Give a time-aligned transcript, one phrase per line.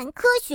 [0.00, 0.54] 谈科学。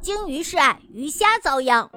[0.00, 1.90] 鲸鱼示爱，鱼虾遭殃。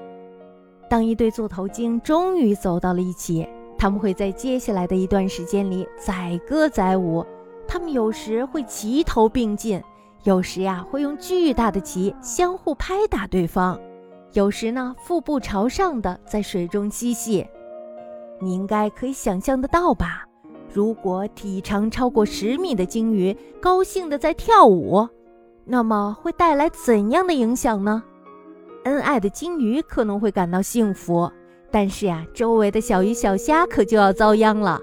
[0.90, 3.48] 当一对座头鲸终于走到了一起，
[3.80, 7.24] 他们会在接下来的一段时间里载歌载舞。
[7.66, 9.82] 他们有时会齐头并进，
[10.24, 13.80] 有时呀会用巨大的鳍相互拍打对方，
[14.34, 17.46] 有时呢腹部朝上的在水中嬉戏。
[18.38, 20.26] 你应该可以想象得到吧？
[20.70, 25.08] 如果体长超过十米的鲸鱼高兴地在跳舞。
[25.64, 28.02] 那么会带来怎样的影响呢？
[28.84, 31.30] 恩爱的鲸鱼可能会感到幸福，
[31.72, 34.80] 但是呀，周围的小鱼小虾可就要遭殃了。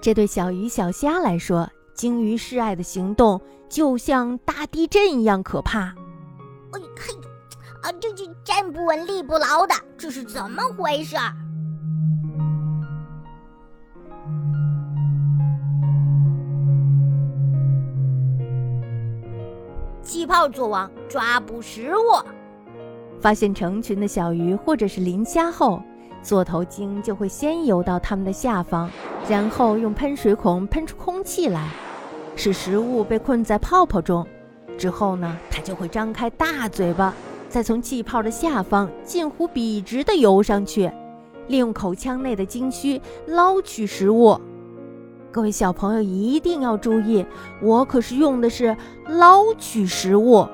[0.00, 5.94] 这对小鱼小虾来说，鲸鱼示爱的行动就像大地震一样可怕。
[6.72, 7.14] 哎嘿，
[7.82, 11.16] 啊，这这站不稳立不牢的，这是怎么回事？
[20.02, 22.00] 气泡作王，抓捕食物。
[23.20, 25.80] 发现成群的小鱼或者是磷虾后，
[26.22, 28.88] 座头鲸就会先游到它们的下方，
[29.28, 31.68] 然后用喷水孔喷出空气来，
[32.36, 34.26] 使食物被困在泡泡中。
[34.78, 37.12] 之后呢，它就会张开大嘴巴，
[37.48, 40.90] 再从气泡的下方近乎笔直地游上去，
[41.48, 44.40] 利用口腔内的鲸须捞取食物。
[45.30, 47.26] 各位小朋友一定要注意，
[47.60, 48.76] 我可是用的是
[49.08, 50.46] 捞取食物。